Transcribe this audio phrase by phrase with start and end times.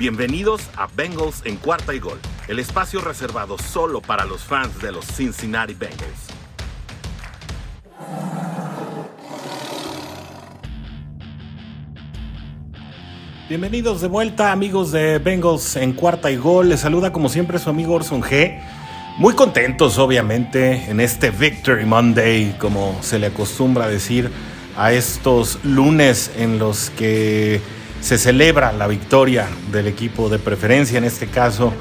[0.00, 2.18] Bienvenidos a Bengals en cuarta y gol,
[2.48, 6.00] el espacio reservado solo para los fans de los Cincinnati Bengals.
[13.46, 16.70] Bienvenidos de vuelta amigos de Bengals en cuarta y gol.
[16.70, 18.58] Les saluda como siempre su amigo Orson G.
[19.18, 24.30] Muy contentos obviamente en este Victory Monday, como se le acostumbra decir
[24.78, 27.60] a estos lunes en los que
[28.00, 31.72] se celebra la victoria del equipo de preferencia, en este caso,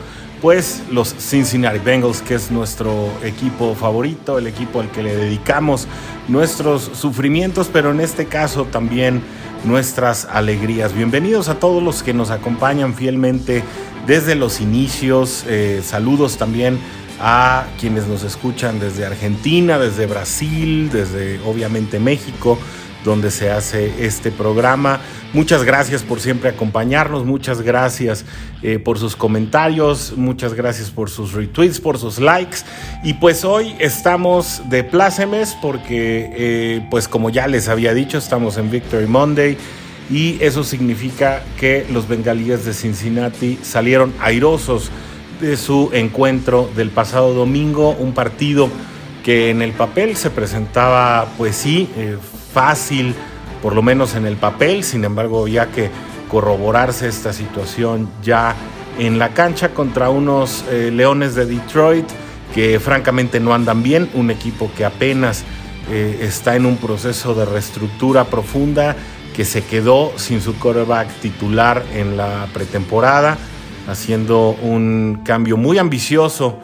[0.41, 5.87] pues los Cincinnati Bengals, que es nuestro equipo favorito, el equipo al que le dedicamos
[6.27, 9.21] nuestros sufrimientos, pero en este caso también
[9.65, 10.93] nuestras alegrías.
[10.93, 13.63] Bienvenidos a todos los que nos acompañan fielmente
[14.07, 15.43] desde los inicios.
[15.47, 16.79] Eh, saludos también
[17.19, 22.57] a quienes nos escuchan desde Argentina, desde Brasil, desde obviamente México
[23.03, 25.01] donde se hace este programa.
[25.33, 28.25] Muchas gracias por siempre acompañarnos, muchas gracias
[28.61, 32.59] eh, por sus comentarios, muchas gracias por sus retweets, por sus likes.
[33.03, 38.57] Y pues hoy estamos de plácemes porque, eh, pues como ya les había dicho, estamos
[38.57, 39.57] en Victory Monday.
[40.11, 44.89] Y eso significa que los bengalíes de Cincinnati salieron airosos
[45.39, 48.69] de su encuentro del pasado domingo, un partido
[49.23, 52.17] que en el papel se presentaba, pues sí, eh,
[52.51, 53.15] fácil,
[53.61, 55.89] por lo menos en el papel, sin embargo, ya que
[56.29, 58.55] corroborarse esta situación ya
[58.97, 62.05] en la cancha contra unos eh, Leones de Detroit
[62.53, 65.43] que francamente no andan bien, un equipo que apenas
[65.91, 68.95] eh, está en un proceso de reestructura profunda,
[69.35, 73.37] que se quedó sin su quarterback titular en la pretemporada,
[73.87, 76.59] haciendo un cambio muy ambicioso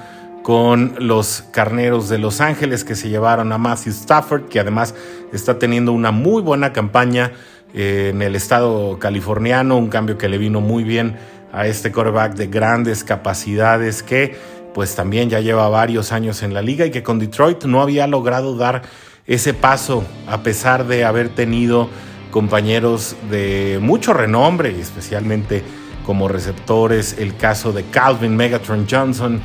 [0.46, 4.94] con los Carneros de Los Ángeles que se llevaron a Matthew Stafford, que además
[5.34, 7.32] está teniendo una muy buena campaña
[7.74, 11.18] eh, en el estado californiano, un cambio que le vino muy bien
[11.52, 14.38] a este quarterback de grandes capacidades que
[14.76, 18.06] pues también ya lleva varios años en la liga y que con Detroit no había
[18.06, 18.84] logrado dar
[19.26, 21.90] ese paso a pesar de haber tenido
[22.30, 25.64] compañeros de mucho renombre, especialmente
[26.06, 29.42] como receptores, el caso de Calvin Megatron Johnson,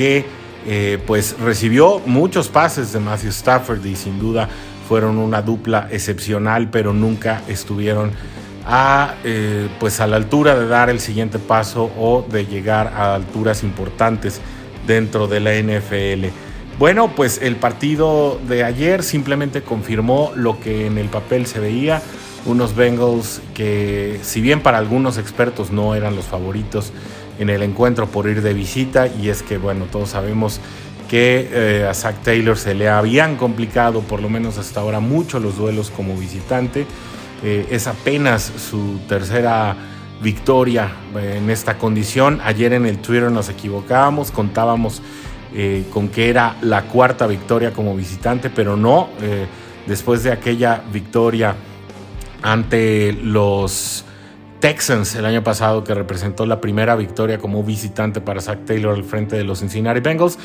[0.00, 0.24] que
[0.66, 4.48] eh, pues recibió muchos pases de Matthew Stafford y sin duda
[4.88, 8.10] fueron una dupla excepcional, pero nunca estuvieron
[8.64, 13.14] a, eh, pues a la altura de dar el siguiente paso o de llegar a
[13.14, 14.40] alturas importantes
[14.86, 16.28] dentro de la NFL.
[16.78, 22.00] Bueno, pues el partido de ayer simplemente confirmó lo que en el papel se veía,
[22.46, 26.90] unos Bengals que si bien para algunos expertos no eran los favoritos,
[27.40, 30.60] en el encuentro por ir de visita y es que, bueno, todos sabemos
[31.08, 35.40] que eh, a Zach Taylor se le habían complicado, por lo menos hasta ahora, mucho
[35.40, 36.86] los duelos como visitante.
[37.42, 39.74] Eh, es apenas su tercera
[40.22, 42.40] victoria eh, en esta condición.
[42.44, 45.02] Ayer en el Twitter nos equivocábamos, contábamos
[45.92, 49.08] con que era la cuarta victoria como visitante, pero no.
[49.84, 51.56] después de aquella victoria
[52.40, 54.04] ante los
[54.60, 59.04] Texans el año pasado, que representó la primera victoria como visitante para Zach Taylor al
[59.04, 60.38] frente de los Cincinnati Bengals.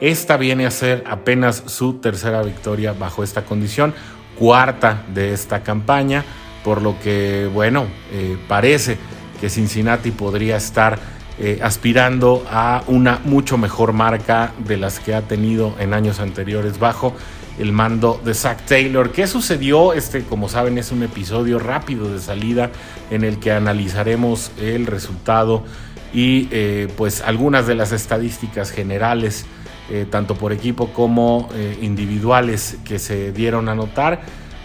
[0.00, 3.94] Esta viene a ser apenas su tercera victoria bajo esta condición,
[4.38, 6.24] cuarta de esta campaña,
[6.64, 8.98] por lo que, bueno, eh, parece
[9.40, 10.98] que Cincinnati podría estar
[11.38, 16.78] eh, aspirando a una mucho mejor marca de las que ha tenido en años anteriores
[16.78, 17.14] bajo
[17.58, 19.12] el mando de Zach Taylor.
[19.12, 19.94] ¿Qué sucedió?
[19.94, 22.70] Este, como saben, es un episodio rápido de salida
[23.10, 25.64] en el que analizaremos el resultado
[26.12, 29.46] y eh, pues algunas de las estadísticas generales,
[29.90, 31.48] eh, tanto por equipo como
[31.80, 34.20] individuales que se dieron a notar.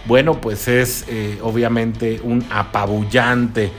[0.06, 1.06] Bueno, pues es
[1.42, 3.72] obviamente un apabullante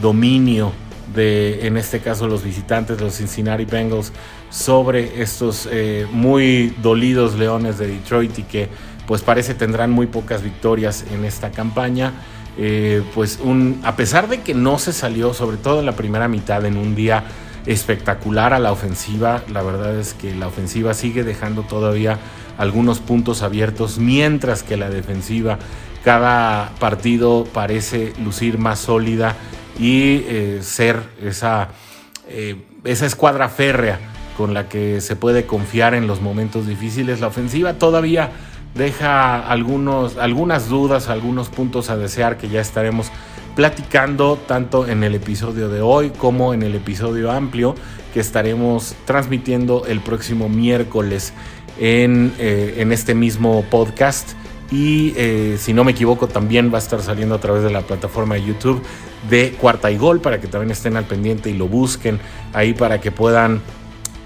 [0.00, 0.72] dominio
[1.14, 4.12] de, en este caso, los visitantes, los Cincinnati Bengals,
[4.50, 8.68] sobre estos eh, muy dolidos Leones de Detroit y que
[9.06, 12.12] pues parece tendrán muy pocas victorias en esta campaña.
[12.58, 13.38] Eh, pues
[13.82, 16.94] a pesar de que no se salió, sobre todo en la primera mitad, en un
[16.94, 17.24] día
[17.66, 22.18] espectacular a la ofensiva, la verdad es que la ofensiva sigue dejando todavía
[22.58, 25.58] algunos puntos abiertos, mientras que la defensiva
[26.04, 29.36] cada partido parece lucir más sólida
[29.78, 31.68] y eh, ser esa,
[32.84, 33.98] esa escuadra férrea
[34.36, 37.20] con la que se puede confiar en los momentos difíciles.
[37.20, 38.30] La ofensiva todavía
[38.74, 43.10] deja algunos, algunas dudas, algunos puntos a desear que ya estaremos
[43.54, 47.74] platicando tanto en el episodio de hoy como en el episodio amplio
[48.14, 51.32] que estaremos transmitiendo el próximo miércoles
[51.78, 54.30] en, eh, en este mismo podcast
[54.72, 57.82] y eh, si no me equivoco también va a estar saliendo a través de la
[57.82, 58.82] plataforma de YouTube
[59.28, 62.18] de Cuarta y Gol para que también estén al pendiente y lo busquen
[62.54, 63.60] ahí para que puedan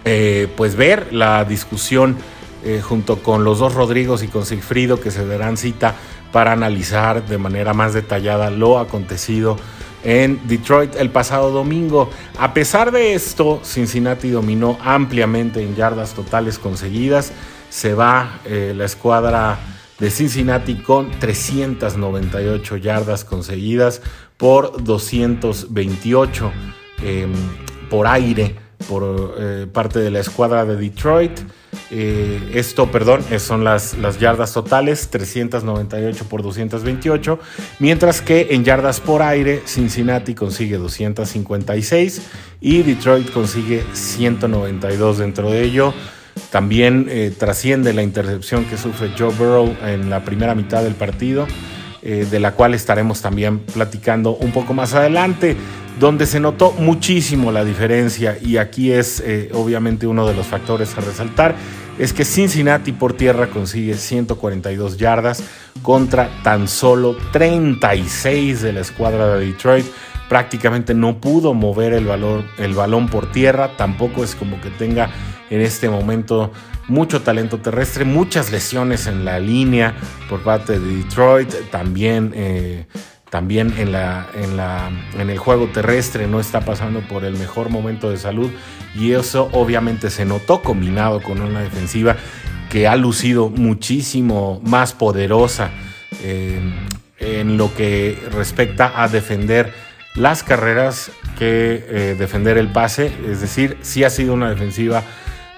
[0.04, 2.16] eh, pues ver la discusión
[2.64, 5.96] eh, junto con los dos Rodrigos y con Sigfrido que se darán cita
[6.31, 9.56] para analizar de manera más detallada lo acontecido
[10.04, 12.08] en Detroit el pasado domingo.
[12.38, 17.32] A pesar de esto, Cincinnati dominó ampliamente en yardas totales conseguidas.
[17.69, 19.58] Se va la escuadra
[19.98, 24.02] de Cincinnati con 398 yardas conseguidas
[24.37, 26.52] por 228
[27.02, 27.32] em,
[27.88, 28.56] por aire
[28.88, 31.32] por eh, parte de la escuadra de Detroit.
[31.90, 37.38] Eh, esto, perdón, son las, las yardas totales, 398 por 228,
[37.78, 42.22] mientras que en yardas por aire Cincinnati consigue 256
[42.60, 45.94] y Detroit consigue 192 dentro de ello.
[46.50, 51.46] También eh, trasciende la intercepción que sufre Joe Burrow en la primera mitad del partido,
[52.02, 55.56] eh, de la cual estaremos también platicando un poco más adelante,
[55.98, 58.38] donde se notó muchísimo la diferencia.
[58.40, 61.54] Y aquí es eh, obviamente uno de los factores a resaltar,
[61.98, 65.42] es que Cincinnati por tierra consigue 142 yardas
[65.82, 69.86] contra tan solo 36 de la escuadra de Detroit.
[70.28, 72.08] Prácticamente no pudo mover el,
[72.58, 75.08] el balón por tierra, tampoco es como que tenga
[75.50, 76.52] en este momento
[76.88, 79.94] mucho talento terrestre, muchas lesiones en la línea
[80.28, 82.87] por parte de Detroit, también, eh,
[83.31, 87.70] también en, la, en, la, en el juego terrestre no está pasando por el mejor
[87.70, 88.50] momento de salud
[88.94, 92.16] y eso obviamente se notó combinado con una defensiva
[92.70, 95.70] que ha lucido muchísimo más poderosa
[96.22, 96.60] eh,
[97.19, 99.72] en lo que respecta a defender
[100.14, 105.02] las carreras que eh, defender el pase, es decir, sí ha sido una defensiva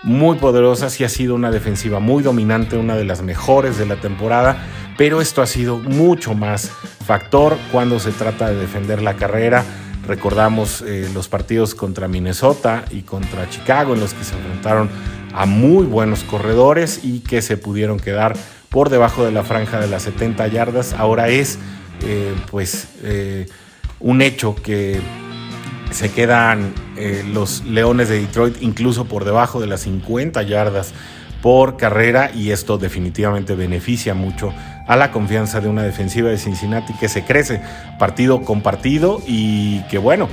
[0.09, 3.97] muy poderosa, sí ha sido una defensiva muy dominante, una de las mejores de la
[3.97, 4.57] temporada,
[4.97, 6.71] pero esto ha sido mucho más
[7.05, 9.63] factor cuando se trata de defender la carrera.
[10.07, 14.89] Recordamos eh, los partidos contra Minnesota y contra Chicago en los que se enfrentaron
[15.35, 18.35] a muy buenos corredores y que se pudieron quedar
[18.71, 20.95] por debajo de la franja de las 70 yardas.
[20.95, 21.59] Ahora es
[22.03, 23.47] eh, pues eh,
[24.01, 25.03] un hecho que
[25.91, 30.93] se quedan eh, los Leones de Detroit incluso por debajo de las 50 yardas
[31.43, 34.53] por carrera y esto definitivamente beneficia mucho
[34.87, 37.61] a la confianza de una defensiva de Cincinnati que se crece
[37.99, 40.29] partido con partido y que bueno,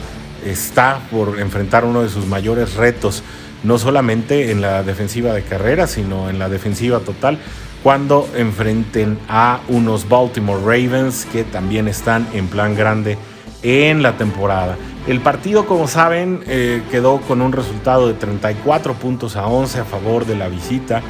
[0.46, 3.24] está por enfrentar uno de sus mayores retos,
[3.63, 7.40] no solamente en la defensiva de carrera, sino en la defensiva total,
[7.84, 13.18] cuando enfrenten a unos Baltimore Ravens que también están en plan grande
[13.62, 14.78] en la temporada.
[15.07, 19.86] El partido, como saben, eh, quedó con un resultado de 34 puntos a 11 a
[19.86, 21.04] favor de la visita,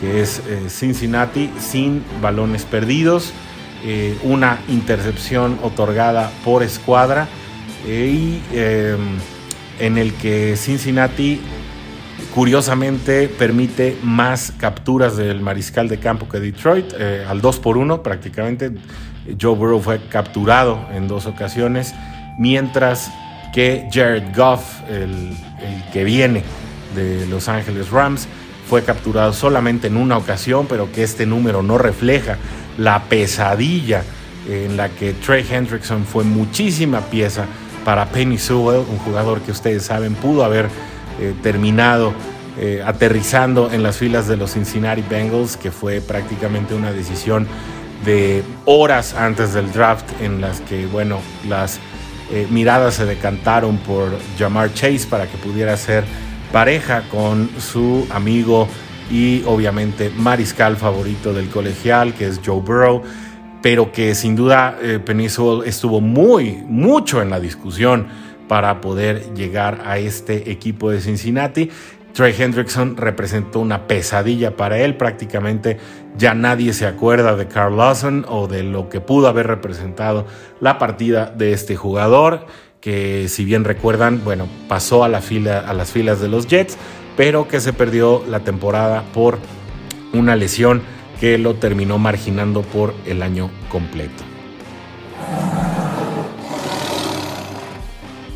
[0.00, 3.34] que es eh, Cincinnati, sin balones perdidos,
[3.84, 7.28] eh, una intercepción otorgada por escuadra
[7.86, 8.40] y
[9.80, 11.40] en el que Cincinnati
[12.32, 16.94] curiosamente permite más capturas del mariscal de campo que Detroit,
[17.28, 18.70] al 2 por 1 prácticamente.
[19.40, 21.92] Joe Burrow fue capturado en dos ocasiones,
[22.38, 23.10] mientras
[23.52, 25.36] que Jared Goff, el,
[25.92, 26.42] que viene
[26.94, 28.26] de Los Ángeles Rams,
[28.68, 32.38] fue capturado solamente en una ocasión, pero que este número no refleja
[32.78, 34.02] la pesadilla
[34.48, 37.44] en la que Trey Hendrickson fue muchísima pieza
[37.84, 40.68] para Penny Sewell, un jugador que ustedes saben pudo haber
[41.20, 42.12] eh, terminado
[42.58, 47.46] eh, aterrizando en las filas de los Cincinnati Bengals, que fue prácticamente una decisión
[48.04, 51.80] de horas antes del draft en las que, bueno, las
[52.32, 56.04] eh, miradas se decantaron por Jamar Chase para que pudiera ser
[56.50, 58.68] pareja con su amigo
[59.10, 63.02] y obviamente mariscal favorito del colegial, que es Joe Burrow,
[63.60, 65.00] pero que sin duda eh,
[65.66, 68.06] estuvo muy, mucho en la discusión
[68.48, 71.70] para poder llegar a este equipo de Cincinnati.
[72.12, 75.78] Trey Hendrickson representó una pesadilla para él, prácticamente
[76.16, 80.26] ya nadie se acuerda de Carl Lawson o de lo que pudo haber representado
[80.60, 82.46] la partida de este jugador,
[82.80, 86.76] que si bien recuerdan, bueno, pasó a, a las filas de los Jets,
[87.16, 89.38] pero que se perdió la temporada por
[90.12, 90.82] una lesión
[91.18, 94.31] que lo terminó marginando por el año completo.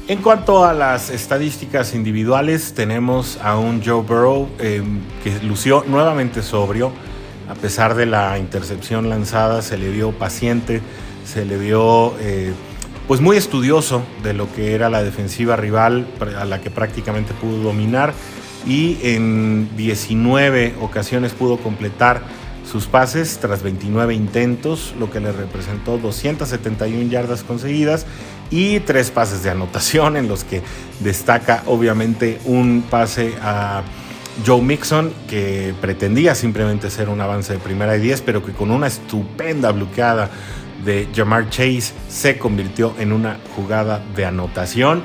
[0.08, 4.80] En cuanto a las estadísticas individuales, tenemos a un Joe Burrow eh,
[5.24, 6.92] que lució nuevamente sobrio.
[7.48, 10.80] A pesar de la intercepción lanzada, se le vio paciente,
[11.24, 12.52] se le vio eh,
[13.08, 16.06] pues muy estudioso de lo que era la defensiva rival
[16.38, 18.14] a la que prácticamente pudo dominar
[18.64, 22.22] y en 19 ocasiones pudo completar
[22.64, 28.06] sus pases tras 29 intentos, lo que le representó 271 yardas conseguidas
[28.50, 30.62] y tres pases de anotación en los que
[31.00, 33.82] destaca obviamente un pase a
[34.44, 38.70] Joe Mixon que pretendía simplemente ser un avance de primera y 10 pero que con
[38.70, 40.30] una estupenda bloqueada
[40.84, 45.02] de Jamar Chase se convirtió en una jugada de anotación.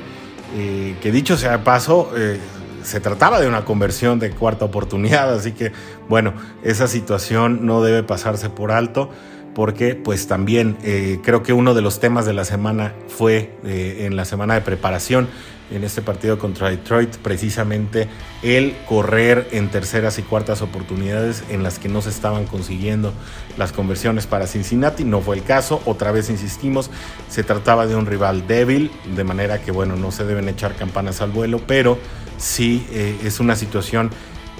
[0.54, 2.38] Eh, que dicho sea de paso eh,
[2.82, 5.72] se trataba de una conversión de cuarta oportunidad así que
[6.10, 9.08] bueno esa situación no debe pasarse por alto
[9.54, 14.06] porque pues también eh, creo que uno de los temas de la semana fue eh,
[14.06, 15.28] en la semana de preparación
[15.70, 18.08] en este partido contra Detroit precisamente
[18.42, 23.12] el correr en terceras y cuartas oportunidades en las que no se estaban consiguiendo
[23.56, 26.90] las conversiones para Cincinnati, no fue el caso, otra vez insistimos,
[27.28, 31.22] se trataba de un rival débil, de manera que bueno, no se deben echar campanas
[31.22, 31.98] al vuelo, pero
[32.36, 34.10] sí eh, es una situación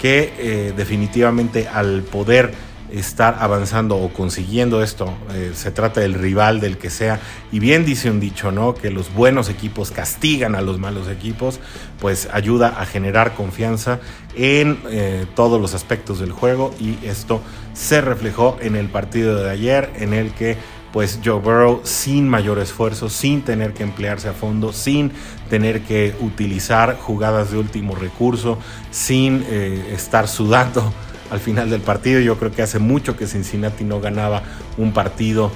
[0.01, 2.53] que definitivamente al poder
[2.93, 5.13] estar avanzando o consiguiendo esto.
[5.33, 7.19] Eh, se trata del rival del que sea.
[7.51, 8.75] Y bien dice un dicho, ¿no?
[8.75, 11.59] Que los buenos equipos castigan a los malos equipos,
[11.99, 13.99] pues ayuda a generar confianza
[14.35, 16.73] en eh, todos los aspectos del juego.
[16.79, 17.41] Y esto
[17.73, 20.57] se reflejó en el partido de ayer, en el que
[20.91, 25.11] pues Joe Burrow sin mayor esfuerzo, sin tener que emplearse a fondo, sin
[25.49, 28.59] tener que utilizar jugadas de último recurso,
[28.91, 30.93] sin eh, estar sudando
[31.33, 32.19] al final del partido.
[32.19, 34.43] Yo creo que hace mucho que Cincinnati no ganaba
[34.77, 35.51] un partido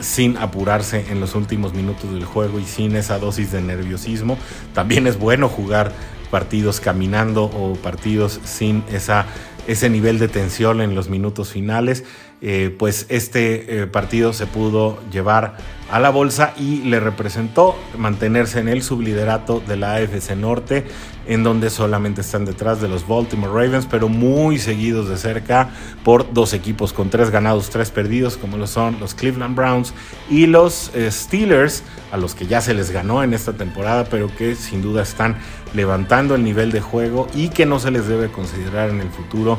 [0.00, 4.36] sin apurarse en los últimos minutos del juego y sin esa dosis de nerviosismo.
[4.74, 5.92] También es bueno jugar
[6.30, 9.24] partidos caminando o partidos sin esa,
[9.66, 12.04] ese nivel de tensión en los minutos finales.
[12.46, 15.56] Eh, pues este eh, partido se pudo llevar
[15.90, 20.84] a la bolsa y le representó mantenerse en el subliderato de la AFC Norte,
[21.26, 25.70] en donde solamente están detrás de los Baltimore Ravens, pero muy seguidos de cerca
[26.04, 29.94] por dos equipos con tres ganados, tres perdidos, como lo son los Cleveland Browns
[30.28, 34.28] y los eh, Steelers, a los que ya se les ganó en esta temporada, pero
[34.36, 35.36] que sin duda están
[35.72, 39.58] levantando el nivel de juego y que no se les debe considerar en el futuro,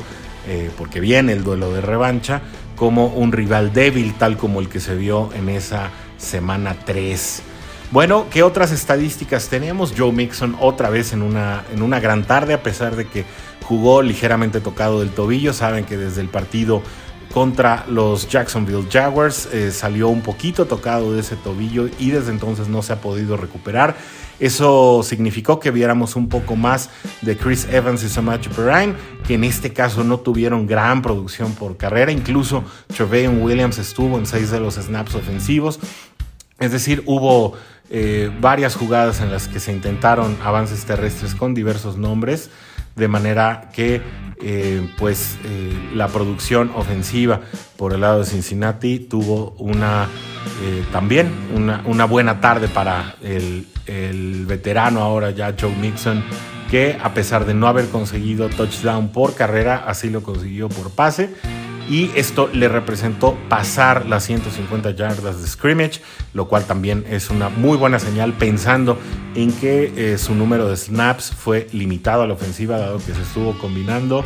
[0.78, 2.44] porque viene el duelo de revancha
[2.76, 7.44] como un rival débil, tal como el que se vio en esa semana 3.
[7.92, 9.94] Bueno, ¿qué otras estadísticas tenemos?
[9.96, 13.26] Joe Mixon otra vez en una, en una gran tarde, a pesar de que
[13.64, 15.54] jugó ligeramente tocado del tobillo.
[15.54, 16.82] Saben que desde el partido
[17.34, 22.68] contra los Jacksonville Jaguars eh, salió un poquito tocado de ese tobillo y desde entonces
[22.68, 23.96] no se ha podido recuperar.
[24.40, 26.90] Eso significó que viéramos un poco más
[27.22, 31.78] de Chris Evans y Samaje Perrine, que en este caso no tuvieron gran producción por
[31.78, 32.12] carrera.
[32.12, 35.80] Incluso Trevain Williams estuvo en seis de los snaps ofensivos.
[36.60, 37.54] Es decir, hubo
[37.90, 42.50] eh, varias jugadas en las que se intentaron avances terrestres con diversos nombres,
[42.96, 44.02] de manera que
[44.42, 47.42] eh, pues eh, la producción ofensiva
[47.78, 50.08] por el lado de Cincinnati tuvo una
[50.92, 56.24] también una, una, buena tarde para el, el veterano ahora ya Joe Mixon,
[56.70, 61.34] que a pesar de no haber conseguido touchdown por carrera, así lo consiguió por pase.
[61.90, 66.02] Y esto le representó pasar las 150 yardas de scrimmage,
[66.34, 68.98] lo cual también es una muy buena señal pensando
[69.36, 73.22] en que eh, su número de snaps fue limitado a la ofensiva, dado que se
[73.22, 74.24] estuvo combinando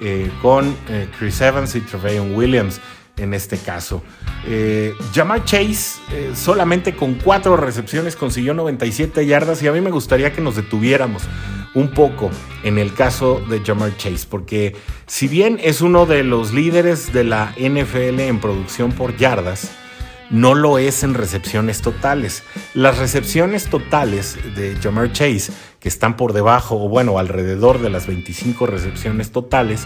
[0.00, 2.80] eh, con eh, Chris Evans y Trevayon Williams
[3.16, 4.02] en este caso.
[4.46, 9.90] Eh, Jamar Chase eh, solamente con cuatro recepciones consiguió 97 yardas y a mí me
[9.90, 11.22] gustaría que nos detuviéramos
[11.74, 12.30] un poco
[12.64, 14.76] en el caso de Jamar Chase, porque
[15.06, 19.70] si bien es uno de los líderes de la NFL en producción por yardas,
[20.30, 22.42] no lo es en recepciones totales.
[22.74, 28.06] Las recepciones totales de Jamar Chase, que están por debajo o bueno, alrededor de las
[28.06, 29.84] 25 recepciones totales,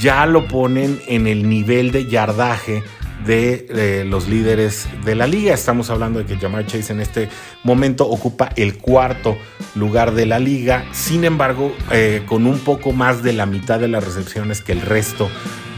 [0.00, 2.82] ya lo ponen en el nivel de yardaje
[3.24, 5.52] de los líderes de la liga.
[5.52, 7.28] Estamos hablando de que Jamar Chase en este
[7.62, 9.36] momento ocupa el cuarto
[9.74, 13.88] lugar de la liga, sin embargo, eh, con un poco más de la mitad de
[13.88, 15.28] las recepciones que el resto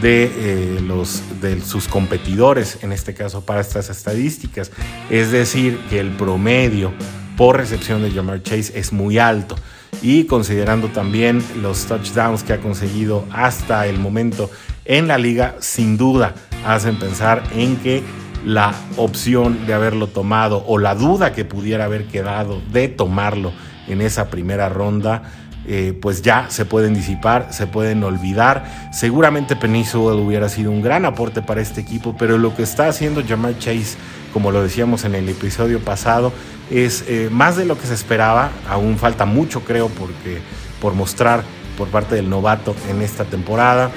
[0.01, 4.71] de, eh, los, de sus competidores, en este caso para estas estadísticas.
[5.09, 6.93] Es decir, que el promedio
[7.35, 9.57] por recepción de Jamar Chase es muy alto
[10.03, 14.51] y considerando también los touchdowns que ha conseguido hasta el momento
[14.85, 18.03] en la liga, sin duda hacen pensar en que
[18.45, 23.53] la opción de haberlo tomado o la duda que pudiera haber quedado de tomarlo
[23.87, 25.23] en esa primera ronda,
[25.65, 28.89] eh, pues ya se pueden disipar, se pueden olvidar.
[28.91, 33.23] Seguramente Peniso hubiera sido un gran aporte para este equipo, pero lo que está haciendo
[33.25, 33.95] Jamar Chase,
[34.33, 36.33] como lo decíamos en el episodio pasado,
[36.71, 38.51] es eh, más de lo que se esperaba.
[38.67, 40.39] Aún falta mucho, creo, porque,
[40.81, 41.43] por mostrar
[41.77, 43.91] por parte del novato en esta temporada.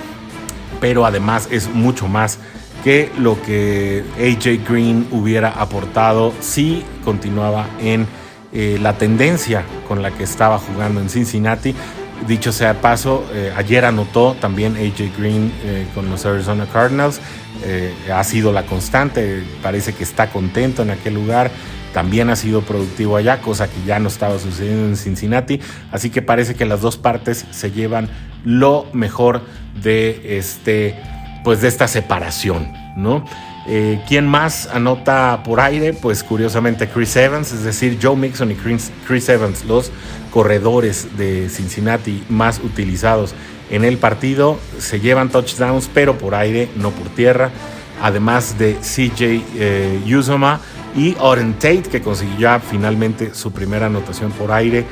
[0.80, 2.38] pero además es mucho más
[2.84, 8.06] que lo que AJ Green hubiera aportado si continuaba en
[8.52, 11.74] eh, la tendencia con la que estaba jugando en Cincinnati.
[12.26, 17.20] Dicho sea paso, eh, ayer anotó también AJ Green eh, con los Arizona Cardinals.
[18.12, 21.50] ha sido la constante, parece que está contento en aquel lugar.
[21.92, 25.60] También ha sido productivo allá, cosa que ya no estaba sucediendo en Cincinnati.
[25.90, 28.10] Así que parece que las dos partes se llevan
[28.44, 29.42] lo mejor
[29.82, 30.94] de este
[31.46, 33.24] pues de esta separación, ¿no?
[33.68, 35.92] Eh, ¿Quién más anota por aire?
[35.92, 39.90] Pues curiosamente Chris Evans, es decir, Joe Mixon y Chris, Evans, los
[40.30, 43.34] corredores de Cincinnati más utilizados
[43.70, 47.50] en el partido, se llevan touchdowns, pero por aire, no por tierra.
[48.00, 50.00] Además de CJ eh,
[50.94, 54.84] y Oren Tate, que consiguió finalmente su primera anotación por aire.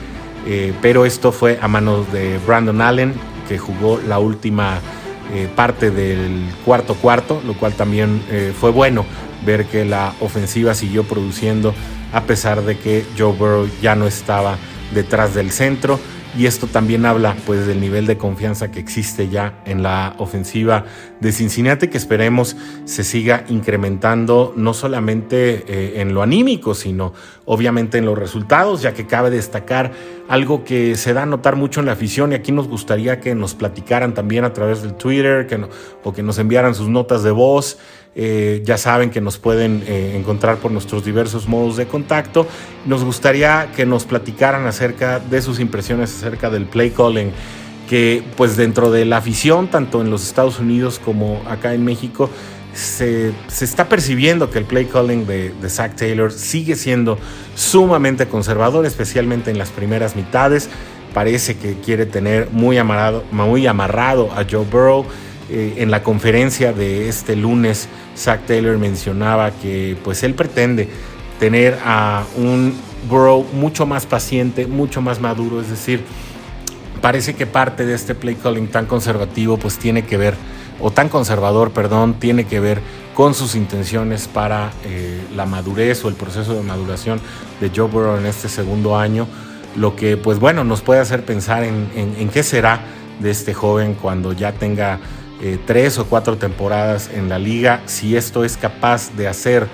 [0.47, 3.15] Eh, pero esto fue a manos de Brandon Allen,
[3.49, 4.81] que jugó la última
[5.33, 9.05] eh, parte del cuarto cuarto, lo cual también eh, fue bueno
[9.45, 11.75] ver que la ofensiva siguió produciendo
[12.13, 14.57] a pesar de que Joe Burrow ya no estaba
[14.95, 15.99] detrás del centro
[16.37, 20.85] y esto también habla pues del nivel de confianza que existe ya en la ofensiva
[21.21, 27.13] de Cincinnati que esperemos se siga incrementando no solamente eh, en lo anímico sino
[27.45, 29.93] obviamente en los resultados ya que cabe destacar
[30.29, 33.35] algo que se da a notar mucho en la afición y aquí nos gustaría que
[33.35, 35.65] nos platicaran también a través del Twitter que
[36.03, 37.79] o que nos enviaran sus notas de voz
[38.17, 42.47] eh, ya saben que nos pueden eh, encontrar por nuestros diversos modos de contacto.
[42.87, 47.33] Nos gustaría que nos platicaran acerca de sus impresiones acerca del play calling,
[47.89, 52.31] que pues dentro de la afición, tanto en los Estados Unidos como acá en México,
[52.73, 57.19] se, está percibiendo que el play calling de, de Zach Taylor sigue siendo
[57.57, 60.69] sumamente conservador, especialmente en las primeras mitades.
[61.13, 65.05] Parece que quiere tener muy amarrado, muy amarrado a Joe Burrow.
[65.51, 70.89] Eh, en la conferencia de este lunes, Zach Taylor mencionaba que pues él pretende
[71.39, 72.75] tener a un
[73.09, 76.03] Burrow mucho más paciente, mucho más maduro, es decir,
[77.03, 80.35] parece que parte de este play calling tan conservativo pues tiene que ver,
[80.81, 82.81] o tan conservador, perdón, tiene que ver
[83.15, 87.21] con sus intenciones para eh, la madurez o el proceso de maduración
[87.61, 89.27] de Joe Burrow en este segundo año,
[89.77, 92.81] lo que pues bueno nos puede hacer pensar en qué será
[93.21, 94.99] de este joven cuando ya tenga
[95.43, 99.67] eh, tres o cuatro temporadas en la liga, si esto es capaz de hacer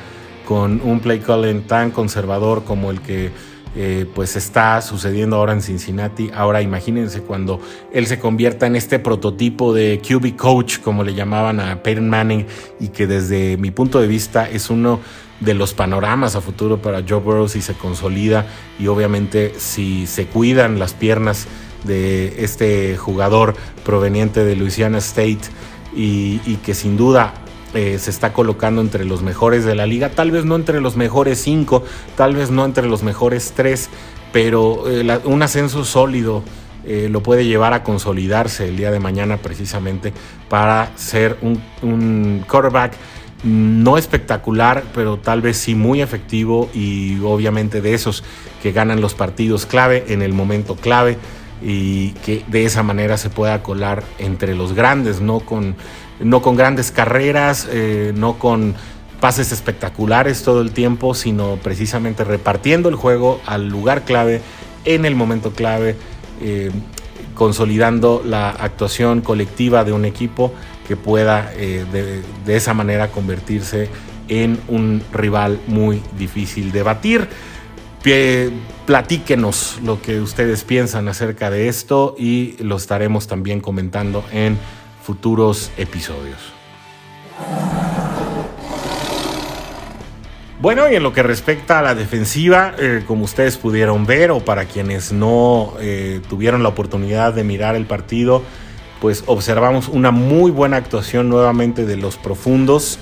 [0.47, 3.31] con un play calling tan conservador como el que
[3.77, 6.31] eh, pues está sucediendo ahora en Cincinnati.
[6.35, 7.61] Ahora imagínense cuando
[7.93, 12.47] él se convierta en este prototipo de QB coach, como le llamaban a Peyton Manning,
[12.81, 14.99] y que desde mi punto de vista es uno
[15.39, 18.45] de los panoramas a futuro para Joe Burrow si se consolida
[18.79, 21.47] y obviamente si se cuidan las piernas
[21.85, 25.41] de este jugador proveniente de Louisiana State
[25.95, 27.35] y, que sin duda
[27.75, 30.97] eh, se está colocando entre los mejores de la liga, tal vez no entre los
[30.97, 31.85] mejores cinco,
[32.17, 33.89] tal vez no entre los mejores tres,
[34.33, 36.43] pero eh, un ascenso sólido
[36.85, 40.13] eh, lo puede llevar a consolidarse el día de mañana precisamente
[40.49, 42.95] para ser un, un quarterback
[43.43, 48.23] no espectacular, pero tal vez sí muy efectivo y obviamente de esos
[48.63, 51.17] que ganan los partidos clave en el momento clave
[51.63, 55.77] y que de esa manera se pueda colar entre los grandes, no con,
[56.19, 58.75] no con grandes carreras, eh, no con
[59.21, 64.41] pases espectaculares todo el tiempo, sino precisamente repartiendo el juego al lugar clave,
[64.85, 65.97] en el momento clave,
[66.41, 66.71] eh,
[67.35, 70.53] consolidando la actuación colectiva de un equipo
[70.89, 73.89] que pueda eh, de, de esa manera convertirse
[74.29, 77.29] en un rival muy difícil de batir
[78.87, 84.59] platíquenos lo que ustedes piensan acerca de esto y lo estaremos también comentando en
[85.03, 86.53] futuros episodios.
[90.61, 94.41] Bueno, y en lo que respecta a la defensiva, eh, como ustedes pudieron ver, o
[94.41, 98.43] para quienes no eh, tuvieron la oportunidad de mirar el partido,
[99.01, 102.99] pues observamos una muy buena actuación nuevamente de los profundos.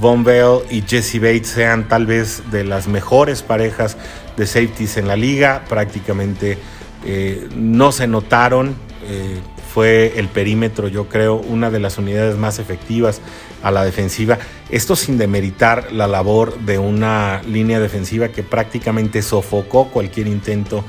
[0.00, 3.96] Von Bell y Jesse Bates sean tal vez de las mejores parejas
[4.40, 5.64] de safeties en la liga.
[5.68, 6.58] Prácticamente
[7.04, 8.74] eh, no se notaron.
[9.06, 9.38] Eh,
[9.72, 13.20] fue el perímetro, yo creo, una de las unidades más efectivas
[13.62, 14.38] a la defensiva.
[14.68, 20.84] Esto sin demeritar la labor de una línea defensiva que prácticamente sofocó cualquier intento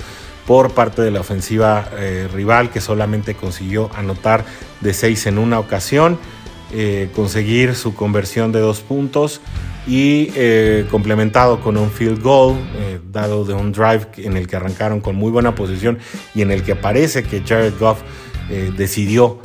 [0.48, 4.46] por parte de la ofensiva eh, rival que solamente consiguió anotar
[4.80, 6.18] de seis en una ocasión.
[7.14, 9.42] Conseguir su conversión de dos puntos
[9.88, 14.56] y eh, complementado con un field goal, eh, dado de un drive en el que
[14.56, 16.00] arrancaron con muy buena posición
[16.36, 18.02] y en el que parece que Jared Goff
[18.76, 19.40] decidió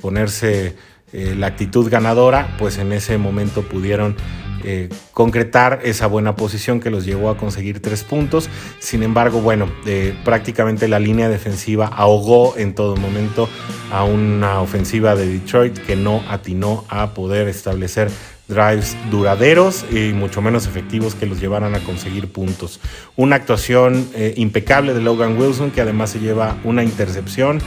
[0.00, 0.74] ponerse
[1.12, 4.14] eh, la actitud ganadora, pues en ese momento pudieron
[4.62, 8.48] eh, concretar esa buena posición que los llevó a conseguir tres puntos.
[8.78, 13.48] Sin embargo, bueno, eh, prácticamente la línea defensiva ahogó en todo momento
[13.90, 18.08] a una ofensiva de Detroit que no atinó a poder establecer
[18.50, 22.80] drives duraderos y mucho menos efectivos que los llevaran a conseguir puntos.
[23.16, 27.60] Una actuación eh, impecable de Logan Wilson que además se lleva una intercepción.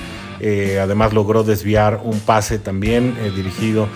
[0.80, 3.88] además logró desviar un pase también dirigido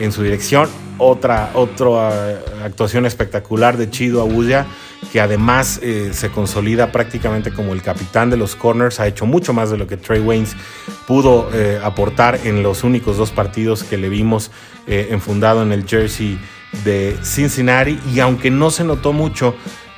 [0.00, 0.68] en su dirección
[1.02, 4.66] otra, otra actuación espectacular de Chido Abuya,
[5.12, 9.52] que además eh, se consolida prácticamente como el capitán de los corners, ha hecho mucho
[9.52, 10.56] más de lo que Trey Waynes
[11.06, 14.50] pudo eh, aportar en los únicos dos partidos que le vimos
[14.86, 16.38] eh, enfundado en el jersey
[16.84, 19.54] de Cincinnati, y aunque no se notó mucho,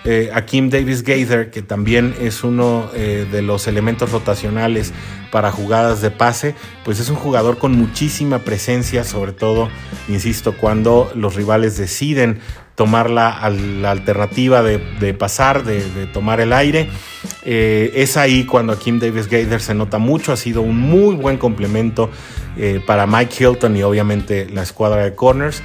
[0.07, 4.93] eh, a Kim Davis Gaither, que también es uno eh, de los elementos rotacionales
[5.33, 9.71] para jugadas de pase, pues es un jugador con muchísima presencia, sobre todo,
[10.09, 12.41] insisto, cuando los rivales deciden
[12.75, 15.81] tomar la, alternativa de, pasar, de,
[16.13, 16.91] tomar el aire.
[17.47, 21.39] Eh, es ahí cuando Kim Davis Gaither se nota mucho, ha sido un muy buen
[21.39, 22.11] complemento
[22.87, 25.63] para Mike Hilton y obviamente la escuadra de corners,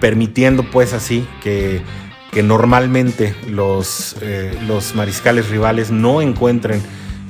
[0.00, 1.82] permitiendo pues así que
[2.32, 6.82] que normalmente los, eh, los mariscales rivales no encuentren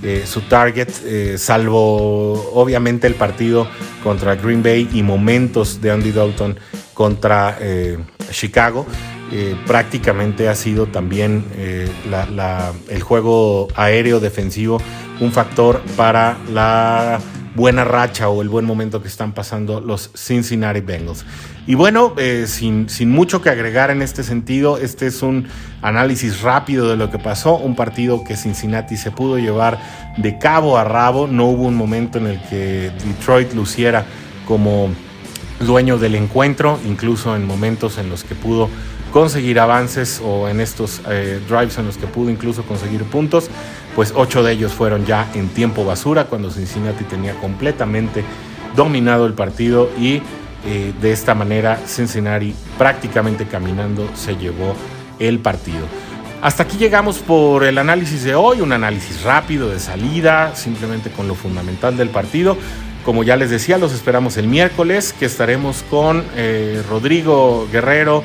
[0.05, 3.67] eh, su target, eh, salvo obviamente el partido
[4.05, 6.59] contra Green Bay y momentos de Andy Dalton
[6.95, 7.59] contra
[8.31, 8.87] Chicago.
[9.67, 14.79] prácticamente ha sido también el juego aéreo defensivo
[15.21, 17.19] un factor para la
[17.55, 21.25] buena racha o el buen momento que están pasando los Cincinnati Bengals.
[21.67, 25.47] Y bueno, eh, sin, sin, mucho que agregar en este sentido, este es un
[25.81, 29.79] análisis rápido de lo que pasó, un partido que Cincinnati se pudo llevar
[30.17, 34.07] de cabo a rabo, no hubo un momento en el que Detroit luciera
[34.47, 34.91] como
[35.61, 38.69] dueño del encuentro, incluso en momentos en los que pudo
[39.13, 43.51] conseguir avances o en estos eh, drives en los que pudo incluso conseguir puntos,
[43.95, 48.25] pues ocho de ellos fueron ya en tiempo basura cuando Cincinnati tenía completamente
[48.77, 50.23] dominado el partido y
[50.65, 54.75] eh, de esta manera Cincinnati prácticamente caminando se llevó
[55.19, 55.87] el partido.
[56.41, 61.29] Hasta aquí llegamos por el análisis de hoy, un análisis rápido de salida, simplemente con
[61.29, 62.57] lo fundamental del partido.
[63.05, 68.25] Como ya les decía, los esperamos el miércoles, que estaremos con eh, Rodrigo Guerrero,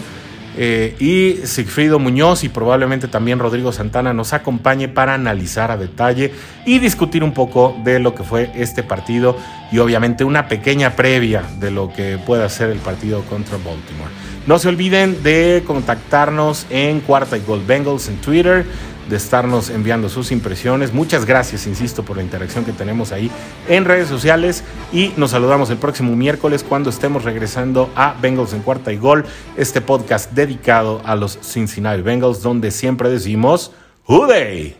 [0.59, 6.33] eh, y Sigfrido Muñoz y probablemente también Rodrigo Santana nos acompañe para analizar a detalle
[6.65, 9.37] y discutir un poco de lo que fue este partido
[9.71, 14.11] y obviamente una pequeña previa de lo que pueda ser el partido contra Baltimore.
[14.47, 18.65] No se olviden de contactarnos en Cuarta y Gold Bengals en Twitter
[19.09, 20.93] de estarnos enviando sus impresiones.
[20.93, 23.31] Muchas gracias, insisto, por la interacción que tenemos ahí
[23.67, 28.61] en redes sociales y nos saludamos el próximo miércoles cuando estemos regresando a Bengals en
[28.61, 33.71] cuarta y gol, este podcast dedicado a los Cincinnati Bengals donde siempre decimos,
[34.05, 34.75] ¡Hooday!